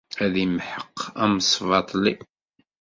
Ad 0.23 0.35
imḥeq 0.45 0.97
amesbaṭli. 1.23 2.13